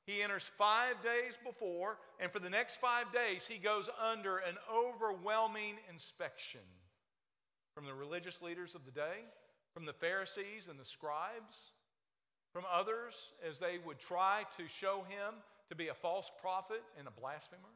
[0.06, 4.56] He enters five days before, and for the next five days, he goes under an
[4.72, 6.60] overwhelming inspection
[7.74, 9.24] from the religious leaders of the day,
[9.74, 11.74] from the Pharisees and the scribes,
[12.52, 13.14] from others
[13.46, 15.34] as they would try to show him
[15.68, 17.74] to be a false prophet and a blasphemer.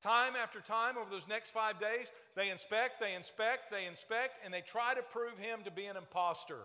[0.00, 4.54] Time after time, over those next five days, they inspect, they inspect, they inspect, and
[4.54, 6.62] they try to prove him to be an impostor.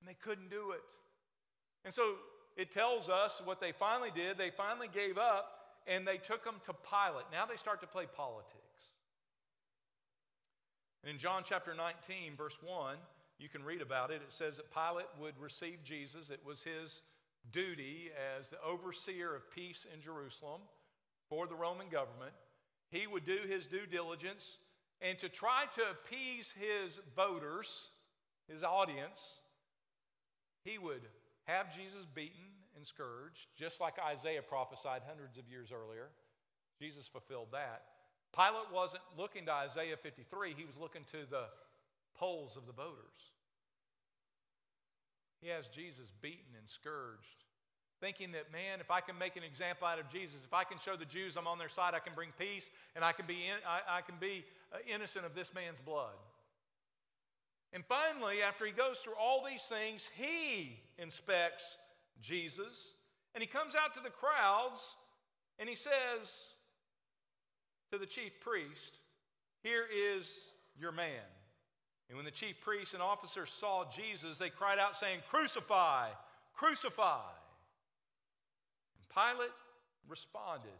[0.00, 0.82] And they couldn't do it.
[1.84, 2.14] And so
[2.56, 4.36] it tells us what they finally did.
[4.36, 7.26] They finally gave up and they took him to Pilate.
[7.30, 8.58] Now they start to play politics.
[11.02, 12.96] And in John chapter 19, verse 1,
[13.42, 14.22] you can read about it.
[14.26, 16.30] It says that Pilate would receive Jesus.
[16.30, 17.02] It was his
[17.50, 20.60] duty as the overseer of peace in Jerusalem
[21.28, 22.32] for the Roman government.
[22.90, 24.58] He would do his due diligence
[25.02, 27.88] and to try to appease his voters,
[28.48, 29.18] his audience,
[30.64, 31.02] he would
[31.44, 36.08] have Jesus beaten and scourged, just like Isaiah prophesied hundreds of years earlier.
[36.78, 37.82] Jesus fulfilled that.
[38.32, 41.46] Pilate wasn't looking to Isaiah 53, he was looking to the
[42.22, 43.18] polls of the voters.
[45.40, 47.42] He has Jesus beaten and scourged,
[48.00, 50.78] thinking that, man, if I can make an example out of Jesus, if I can
[50.78, 53.48] show the Jews I'm on their side, I can bring peace and I can be,
[53.50, 56.14] in, I, I can be uh, innocent of this man's blood.
[57.72, 61.76] And finally, after he goes through all these things, he inspects
[62.20, 62.94] Jesus
[63.34, 64.80] and he comes out to the crowds
[65.58, 66.30] and he says
[67.90, 68.98] to the chief priest,
[69.64, 70.30] Here is
[70.78, 71.26] your man.
[72.08, 76.08] And when the chief priests and officers saw Jesus, they cried out, saying, Crucify!
[76.54, 77.30] Crucify!
[78.96, 79.52] And Pilate
[80.08, 80.70] responded.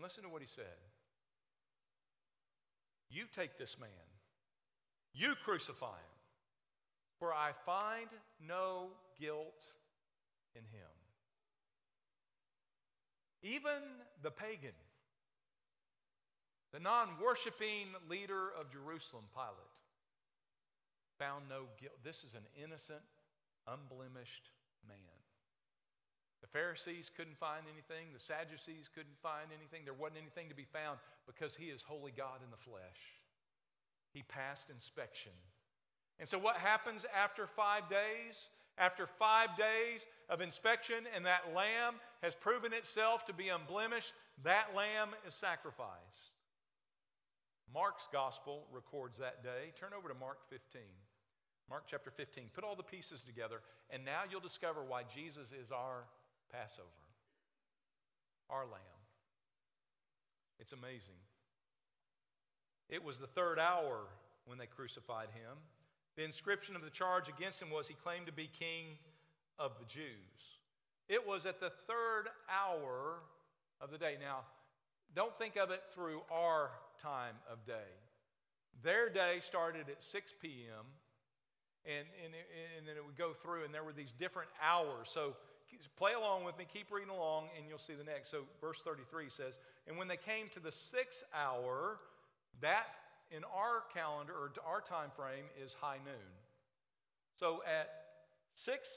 [0.00, 0.64] Listen to what he said
[3.10, 3.90] You take this man
[5.12, 6.18] you crucify him,
[7.18, 8.08] for I find
[8.46, 9.62] no guilt
[10.54, 10.90] in him.
[13.42, 13.82] Even
[14.22, 14.76] the pagan,
[16.72, 19.69] the non worshiping leader of Jerusalem, Pilate,
[21.20, 22.00] found no guilt.
[22.00, 23.04] This is an innocent,
[23.68, 24.48] unblemished
[24.88, 25.20] man.
[26.40, 28.16] The Pharisees couldn't find anything.
[28.16, 29.84] The Sadducees couldn't find anything.
[29.84, 30.96] There wasn't anything to be found
[31.28, 33.20] because he is holy God in the flesh.
[34.16, 35.36] He passed inspection.
[36.18, 38.48] And so, what happens after five days?
[38.78, 44.72] After five days of inspection, and that lamb has proven itself to be unblemished, that
[44.74, 46.32] lamb is sacrificed.
[47.74, 49.72] Mark's gospel records that day.
[49.78, 50.80] Turn over to Mark 15.
[51.70, 52.50] Mark chapter 15.
[52.52, 56.02] Put all the pieces together, and now you'll discover why Jesus is our
[56.52, 56.88] Passover,
[58.50, 59.00] our lamb.
[60.58, 61.14] It's amazing.
[62.88, 64.00] It was the third hour
[64.46, 65.56] when they crucified him.
[66.16, 68.98] The inscription of the charge against him was he claimed to be king
[69.56, 70.58] of the Jews.
[71.08, 73.20] It was at the third hour
[73.80, 74.16] of the day.
[74.20, 74.40] Now,
[75.14, 77.90] don't think of it through our time of day.
[78.82, 80.86] Their day started at 6 p.m.,
[81.86, 82.32] and, and,
[82.78, 85.08] and then it would go through, and there were these different hours.
[85.10, 85.34] So
[85.96, 88.30] play along with me, keep reading along, and you'll see the next.
[88.30, 92.00] So, verse 33 says, And when they came to the sixth hour,
[92.60, 92.88] that
[93.30, 96.30] in our calendar or our time frame is high noon.
[97.38, 97.88] So at
[98.54, 98.88] six,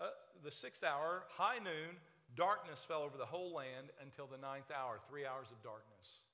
[0.00, 2.00] uh, the sixth hour, high noon,
[2.34, 6.24] darkness fell over the whole land until the ninth hour, three hours of darkness.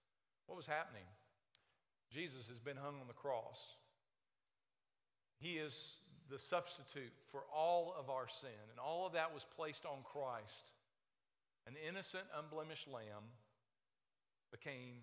[0.47, 1.05] What was happening?
[2.11, 3.59] Jesus has been hung on the cross.
[5.41, 5.97] He is
[6.31, 10.71] the substitute for all of our sin, and all of that was placed on Christ.
[11.67, 13.25] An innocent, unblemished lamb
[14.53, 15.01] became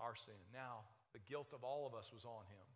[0.00, 0.40] our sin.
[0.52, 2.66] Now, the guilt of all of us was on him.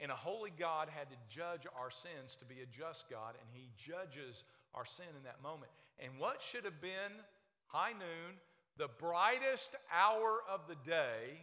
[0.00, 3.48] And a holy God had to judge our sins to be a just God, and
[3.52, 5.72] he judges our sin in that moment.
[5.98, 7.18] And what should have been
[7.66, 8.38] high noon,
[8.76, 11.42] the brightest hour of the day,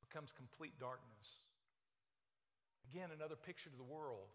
[0.00, 1.44] becomes complete darkness.
[2.88, 4.32] Again, another picture to the world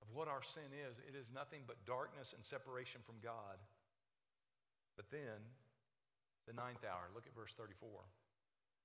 [0.00, 0.96] of what our sin is.
[1.04, 3.60] It is nothing but darkness and separation from God.
[4.96, 5.44] But then,
[6.48, 7.12] the ninth hour.
[7.14, 7.88] Look at verse 34.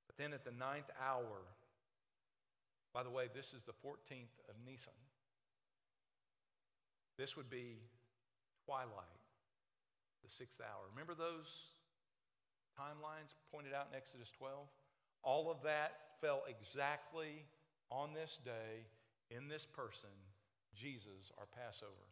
[0.08, 1.48] But then at the ninth hour,
[2.94, 5.00] by the way, this is the 14th of Nisan.
[7.18, 7.80] This would be
[8.68, 9.24] twilight,
[10.24, 10.84] the sixth hour.
[10.92, 11.48] Remember those
[12.76, 14.68] timelines pointed out in Exodus 12?
[15.24, 17.48] All of that fell exactly
[17.92, 18.86] on this day
[19.30, 20.14] in this person,
[20.76, 22.06] Jesus, our Passover.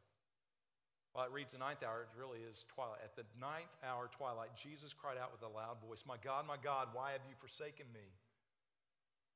[1.14, 3.06] Well, it reads the ninth hour, it really is twilight.
[3.06, 6.58] At the ninth hour, twilight, Jesus cried out with a loud voice, My God, my
[6.58, 8.10] God, why have you forsaken me?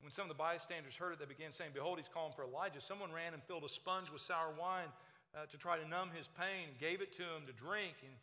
[0.01, 2.81] When some of the bystanders heard it, they began saying, Behold, he's calling for Elijah.
[2.81, 4.89] Someone ran and filled a sponge with sour wine
[5.33, 8.13] uh, to try to numb his pain, gave it to him to drink, and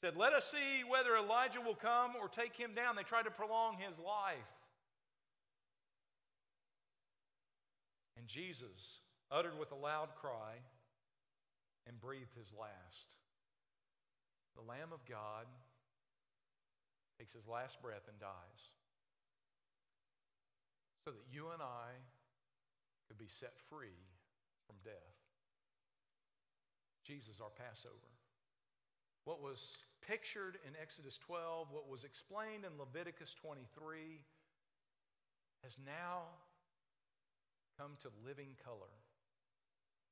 [0.00, 2.96] said, Let us see whether Elijah will come or take him down.
[2.96, 4.48] They tried to prolong his life.
[8.22, 9.02] And Jesus
[9.34, 10.62] uttered with a loud cry
[11.88, 13.18] and breathed his last.
[14.54, 15.50] The Lamb of God
[17.18, 18.62] takes his last breath and dies
[21.02, 21.98] so that you and I
[23.08, 23.98] could be set free
[24.68, 25.18] from death.
[27.02, 28.14] Jesus, our Passover.
[29.24, 34.22] What was pictured in Exodus 12, what was explained in Leviticus 23,
[35.64, 36.30] has now
[37.78, 38.92] come to living color.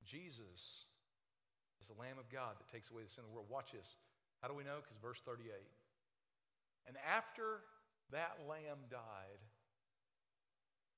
[0.05, 0.85] Jesus
[1.81, 3.49] is the Lamb of God that takes away the sin of the world.
[3.49, 3.97] Watch this.
[4.41, 4.81] How do we know?
[4.81, 5.53] Because verse 38.
[6.89, 7.61] And after
[8.13, 9.41] that lamb died,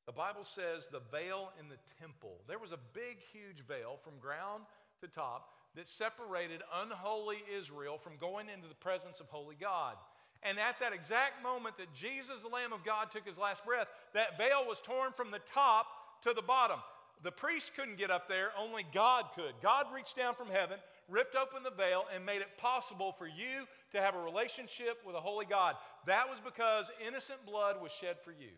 [0.07, 4.19] the Bible says the veil in the temple, there was a big, huge veil from
[4.19, 4.65] ground
[5.01, 9.95] to top that separated unholy Israel from going into the presence of holy God.
[10.43, 13.87] And at that exact moment that Jesus, the Lamb of God, took his last breath,
[14.13, 15.87] that veil was torn from the top
[16.23, 16.79] to the bottom.
[17.23, 19.55] The priest couldn't get up there, only God could.
[19.63, 23.67] God reached down from heaven, ripped open the veil, and made it possible for you
[23.93, 25.77] to have a relationship with a holy God.
[26.07, 28.51] That was because innocent blood was shed for you.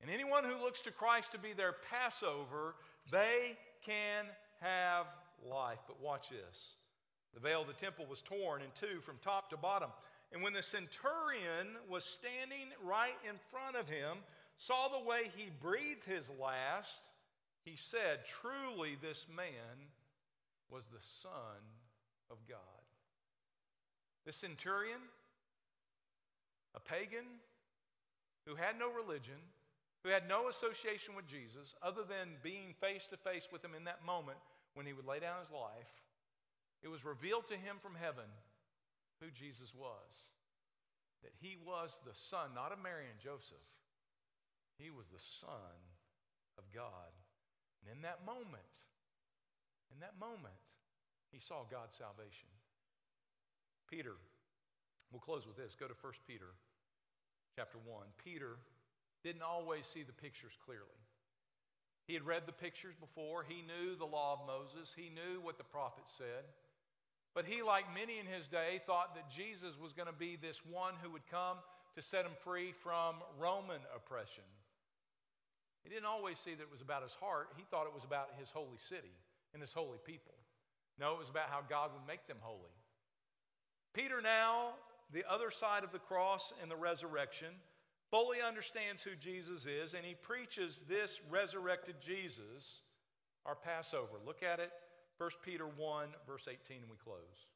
[0.00, 2.74] And anyone who looks to Christ to be their Passover,
[3.10, 4.26] they can
[4.60, 5.06] have
[5.48, 5.78] life.
[5.86, 6.74] But watch this
[7.34, 9.90] the veil of the temple was torn in two from top to bottom.
[10.32, 14.18] And when the centurion was standing right in front of him,
[14.56, 17.02] saw the way he breathed his last,
[17.64, 19.88] he said, Truly, this man
[20.70, 21.60] was the Son
[22.30, 22.58] of God.
[24.24, 25.00] The centurion,
[26.74, 27.26] a pagan
[28.46, 29.38] who had no religion,
[30.02, 33.84] who had no association with Jesus other than being face to face with him in
[33.84, 34.38] that moment
[34.74, 35.92] when he would lay down his life,
[36.82, 38.26] it was revealed to him from heaven
[39.20, 40.26] who Jesus was.
[41.22, 43.62] That he was the son, not of Mary and Joseph,
[44.78, 45.76] he was the Son
[46.58, 47.12] of God.
[47.82, 48.72] And in that moment,
[49.92, 50.56] in that moment,
[51.30, 52.48] he saw God's salvation.
[53.88, 54.16] Peter,
[55.10, 55.76] we'll close with this.
[55.76, 56.56] Go to 1 Peter
[57.56, 58.06] chapter 1.
[58.22, 58.56] Peter
[59.24, 61.00] didn't always see the pictures clearly.
[62.06, 63.44] He had read the pictures before.
[63.44, 64.92] He knew the law of Moses.
[64.96, 66.44] He knew what the prophets said.
[67.34, 70.60] But he, like many in his day, thought that Jesus was going to be this
[70.66, 71.56] one who would come
[71.94, 74.44] to set him free from Roman oppression.
[75.82, 77.48] He didn't always see that it was about his heart.
[77.56, 79.12] He thought it was about his holy city
[79.52, 80.34] and his holy people.
[80.98, 82.70] No, it was about how God would make them holy.
[83.94, 84.74] Peter, now,
[85.12, 87.48] the other side of the cross and the resurrection,
[88.10, 92.82] fully understands who Jesus is, and he preaches this resurrected Jesus,
[93.44, 94.20] our Passover.
[94.24, 94.70] Look at it,
[95.18, 97.46] 1 Peter 1, verse 18, and we close.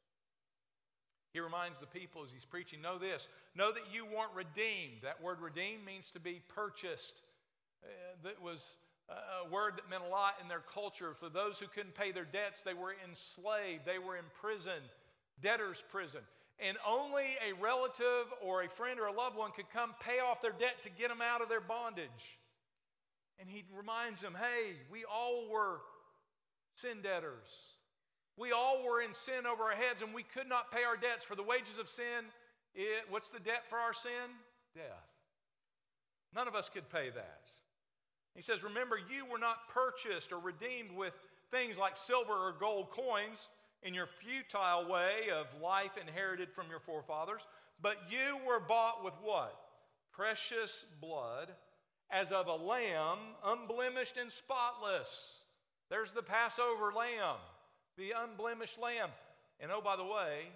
[1.32, 5.02] He reminds the people as he's preaching, know this, know that you weren't redeemed.
[5.02, 7.20] That word redeemed means to be purchased.
[7.86, 8.76] Uh, that was
[9.08, 11.14] a word that meant a lot in their culture.
[11.14, 14.82] For those who couldn't pay their debts, they were enslaved, they were in prison,
[15.40, 16.22] debtor's prison
[16.58, 20.40] and only a relative or a friend or a loved one could come pay off
[20.40, 22.40] their debt to get them out of their bondage.
[23.38, 25.80] And he reminds them hey, we all were
[26.76, 27.48] sin debtors.
[28.38, 31.24] We all were in sin over our heads, and we could not pay our debts.
[31.24, 32.28] For the wages of sin,
[32.74, 34.28] it, what's the debt for our sin?
[34.74, 35.08] Death.
[36.34, 37.48] None of us could pay that.
[38.36, 41.14] He says, Remember, you were not purchased or redeemed with
[41.50, 43.48] things like silver or gold coins
[43.82, 47.40] in your futile way of life inherited from your forefathers,
[47.80, 49.58] but you were bought with what?
[50.12, 51.50] Precious blood,
[52.10, 55.08] as of a lamb, unblemished and spotless.
[55.88, 57.36] There's the Passover lamb,
[57.96, 59.10] the unblemished lamb.
[59.60, 60.48] And oh, by the way,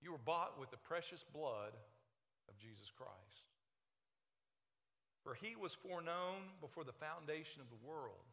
[0.00, 1.72] you were bought with the precious blood
[2.48, 3.29] of Jesus Christ.
[5.30, 8.26] For he was foreknown before the foundation of the world.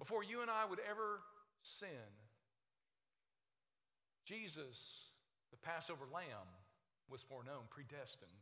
[0.00, 1.22] Before you and I would ever
[1.62, 2.10] sin.
[4.24, 5.12] Jesus,
[5.52, 6.50] the Passover lamb,
[7.08, 8.34] was foreknown, predestined.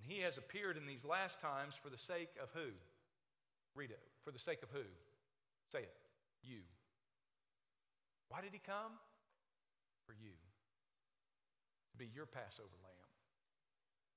[0.00, 2.72] And he has appeared in these last times for the sake of who?
[3.74, 4.00] Read it.
[4.24, 4.88] For the sake of who?
[5.70, 5.96] Say it.
[6.42, 6.64] You.
[8.30, 8.96] Why did he come?
[10.06, 10.32] For you.
[11.90, 13.11] To be your Passover lamb.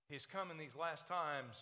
[0.10, 1.56] He's come in these last times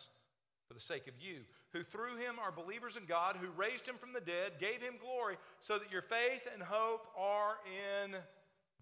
[0.68, 1.41] for the sake of you,
[1.72, 4.96] who through him are believers in God, who raised him from the dead, gave him
[5.02, 8.12] glory, so that your faith and hope are in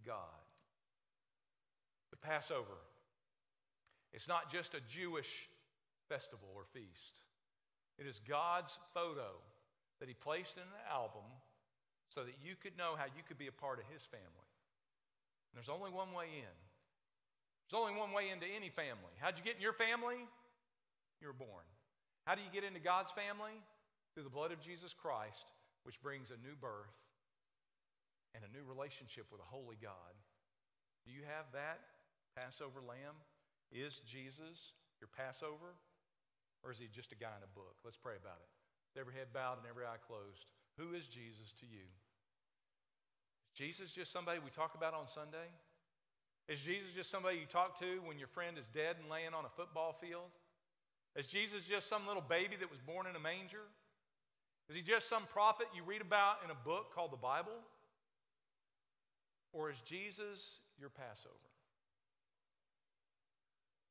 [0.06, 0.42] God.
[2.12, 2.78] The Passover.
[4.14, 5.50] It's not just a Jewish
[6.10, 7.16] festival or feast.
[7.98, 9.40] It is God's photo
[10.00, 11.24] that He placed in an album
[12.14, 14.52] so that you could know how you could be a part of His family.
[15.52, 16.58] And there's only one way in.
[17.72, 19.16] There's only one way into any family.
[19.24, 20.20] How'd you get in your family?
[21.24, 21.64] You were born.
[22.28, 23.56] How do you get into God's family?
[24.12, 25.56] Through the blood of Jesus Christ,
[25.88, 26.92] which brings a new birth
[28.36, 30.12] and a new relationship with a holy God.
[31.08, 31.80] Do you have that
[32.36, 33.16] Passover lamb?
[33.72, 35.80] Is Jesus your Passover?
[36.68, 37.80] Or is he just a guy in a book?
[37.88, 38.52] Let's pray about it.
[38.92, 40.44] With every head bowed and every eye closed.
[40.76, 41.88] Who is Jesus to you?
[43.48, 45.48] Is Jesus just somebody we talk about on Sunday?
[46.48, 49.46] Is Jesus just somebody you talk to when your friend is dead and laying on
[49.46, 50.30] a football field?
[51.16, 53.68] Is Jesus just some little baby that was born in a manger?
[54.70, 57.60] Is he just some prophet you read about in a book called the Bible?
[59.54, 61.52] Or is Jesus your Passover?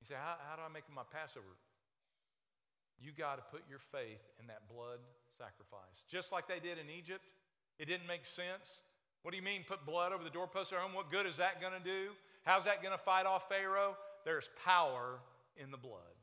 [0.01, 1.53] You say, How, how do I make my Passover?
[3.01, 5.01] You got to put your faith in that blood
[5.37, 6.05] sacrifice.
[6.09, 7.25] Just like they did in Egypt,
[7.79, 8.85] it didn't make sense.
[9.23, 10.93] What do you mean, put blood over the doorpost of home?
[10.93, 12.13] What good is that going to do?
[12.45, 13.97] How's that going to fight off Pharaoh?
[14.25, 15.21] There's power
[15.57, 16.17] in the blood.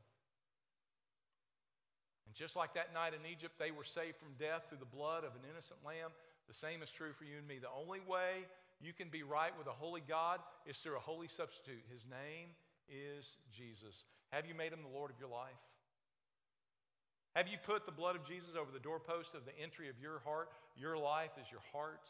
[2.26, 5.24] And just like that night in Egypt, they were saved from death through the blood
[5.24, 6.10] of an innocent lamb.
[6.48, 7.58] The same is true for you and me.
[7.58, 8.46] The only way
[8.80, 11.82] you can be right with a holy God is through a holy substitute.
[11.92, 12.50] His name
[12.88, 14.04] is Jesus.
[14.30, 15.60] Have you made him the Lord of your life?
[17.36, 20.20] Have you put the blood of Jesus over the doorpost of the entry of your
[20.24, 20.48] heart?
[20.76, 22.02] Your life is your heart.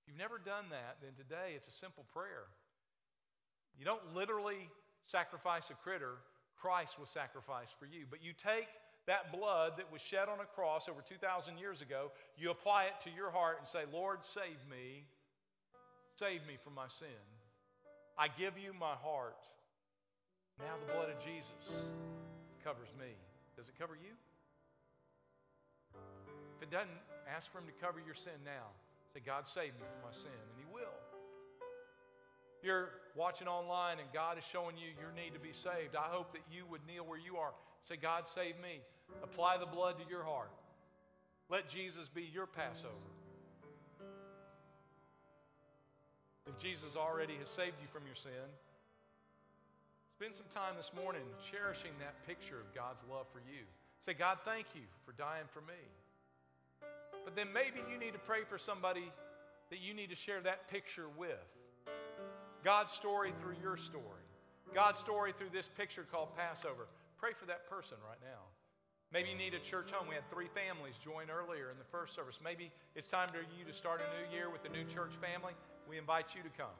[0.00, 2.46] If you've never done that, then today it's a simple prayer.
[3.78, 4.70] You don't literally
[5.06, 6.16] sacrifice a critter,
[6.56, 8.06] Christ was sacrificed for you.
[8.08, 8.68] But you take
[9.06, 12.96] that blood that was shed on a cross over 2,000 years ago, you apply it
[13.04, 15.04] to your heart and say, Lord, save me.
[16.16, 17.20] Save me from my sin.
[18.16, 19.42] I give you my heart.
[20.58, 21.68] Now the blood of Jesus
[22.62, 23.12] covers me.
[23.56, 24.14] Does it cover you?
[26.56, 28.72] If it doesn't, ask for Him to cover your sin now.
[29.12, 30.96] Say, God, save me from my sin, and He will.
[32.64, 35.92] You're watching online and God is showing you your need to be saved.
[35.92, 37.52] I hope that you would kneel where you are.
[37.84, 38.80] Say, God, save me.
[39.22, 40.48] Apply the blood to your heart.
[41.50, 43.12] Let Jesus be your Passover.
[46.48, 48.48] If Jesus already has saved you from your sin,
[50.16, 53.68] spend some time this morning cherishing that picture of God's love for you.
[54.00, 55.80] Say, God, thank you for dying for me.
[57.28, 59.12] But then maybe you need to pray for somebody
[59.68, 61.44] that you need to share that picture with.
[62.64, 64.24] God's story through your story.
[64.72, 66.88] God's story through this picture called Passover.
[67.20, 68.48] Pray for that person right now.
[69.12, 70.08] Maybe you need a church home.
[70.08, 72.40] We had three families join earlier in the first service.
[72.42, 75.54] Maybe it's time for you to start a new year with a new church family
[75.88, 76.74] we invite you to come.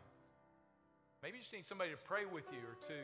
[1.22, 2.97] Maybe you just need somebody to pray with you or to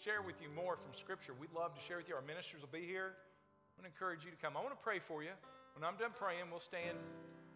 [0.00, 1.32] share with you more from Scripture.
[1.36, 2.16] We'd love to share with you.
[2.16, 3.12] Our ministers will be here.
[3.12, 4.56] I want to encourage you to come.
[4.56, 5.32] I want to pray for you.
[5.76, 6.96] When I'm done praying, we'll stand.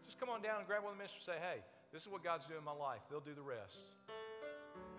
[0.05, 1.59] Just come on down and grab one of the ministers and say, hey,
[1.93, 3.01] this is what God's doing in my life.
[3.09, 3.91] They'll do the rest.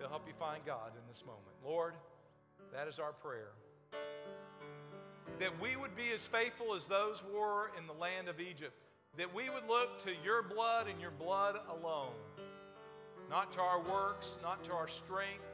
[0.02, 1.54] They'll help you find God in this moment.
[1.64, 1.94] Lord,
[2.74, 3.52] that is our prayer.
[5.38, 8.74] That we would be as faithful as those were in the land of Egypt.
[9.16, 12.18] That we would look to your blood and your blood alone
[13.30, 15.46] not to our works, not to our strength,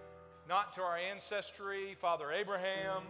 [0.48, 3.02] not to our ancestry, Father Abraham,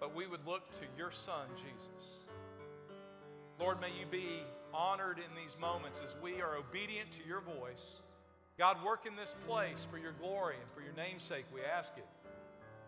[0.00, 2.24] but we would look to your Son, Jesus.
[3.60, 4.42] Lord, may you be
[4.72, 8.00] honored in these moments as we are obedient to your voice.
[8.56, 11.92] God, work in this place for your glory and for your name's sake, we ask
[11.96, 12.06] it.